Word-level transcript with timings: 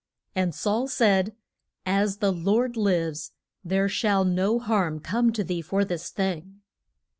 And 0.33 0.55
Saul 0.55 0.87
said, 0.87 1.35
As 1.85 2.17
the 2.17 2.31
Lord 2.31 2.75
lives 2.75 3.33
there 3.63 3.87
shall 3.87 4.25
no 4.25 4.57
harm 4.57 4.99
come 4.99 5.31
to 5.33 5.43
thee 5.43 5.61
for 5.61 5.85
this 5.85 6.09
thing. 6.09 6.61